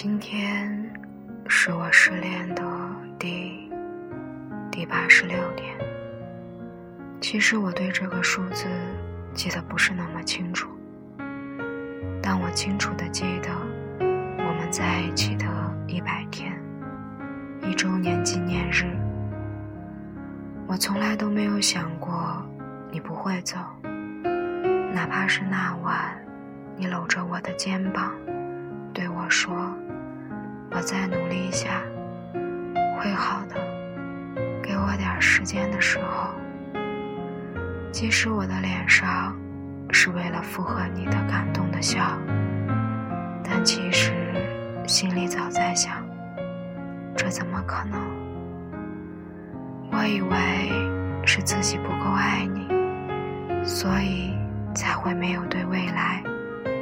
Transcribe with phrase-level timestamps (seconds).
[0.00, 0.88] 今天
[1.48, 2.62] 是我失恋的
[3.18, 3.68] 第
[4.70, 5.76] 第八十六天。
[7.20, 8.66] 其实我对这个数字
[9.34, 10.68] 记得不是那么清楚
[12.22, 13.50] 但我清楚的记得
[14.38, 15.46] 我们在一起的
[15.88, 16.52] 一百天
[17.68, 18.84] 一周年纪念日。
[20.68, 22.40] 我从来都没有想过
[22.92, 23.56] 你不会走
[24.94, 26.16] 哪怕是那晚
[26.76, 28.12] 你搂着我的肩膀
[29.28, 29.54] 我说
[30.72, 31.82] ：“我再努力一下，
[32.96, 33.56] 会好的，
[34.62, 36.30] 给我点时间的时候。”
[37.92, 39.36] 即使我的脸上
[39.90, 42.18] 是为了附和你的感动的笑，
[43.44, 44.14] 但其实
[44.86, 46.02] 心里早在想：
[47.14, 48.00] 这怎么可能？
[49.92, 52.66] 我以为是自己不够爱你，
[53.62, 54.34] 所以
[54.74, 56.22] 才会没有对未来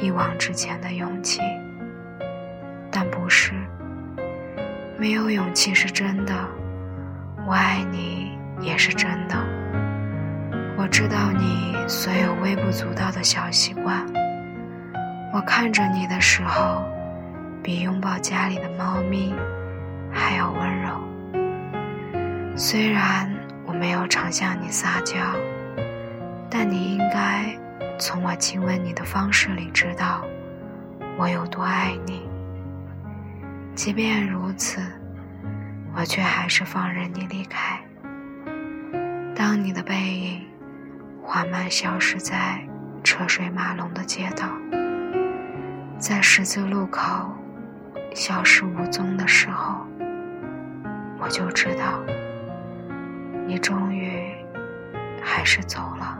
[0.00, 1.42] 一往直前的勇气。
[5.00, 6.34] 没有勇气是真的，
[7.46, 9.36] 我爱你也是真的。
[10.76, 14.06] 我知道你所有微不足道的小习惯，
[15.32, 16.84] 我看着你的时候，
[17.62, 19.34] 比拥抱家里的猫咪
[20.12, 21.00] 还要温柔。
[22.54, 23.26] 虽然
[23.64, 25.16] 我没有常向你撒娇，
[26.50, 27.46] 但你应该
[27.98, 30.22] 从我亲吻你的方式里知道
[31.16, 32.28] 我有多爱你。
[33.82, 34.78] 即便如此，
[35.96, 37.80] 我却还是放任你离开。
[39.34, 40.46] 当你的背影
[41.22, 42.62] 缓慢消失在
[43.02, 44.48] 车水马龙的街道，
[45.98, 47.34] 在十字路口
[48.14, 49.86] 消失无踪的时候，
[51.18, 52.04] 我就知道。
[53.46, 54.30] 你终于
[55.22, 56.19] 还是走了。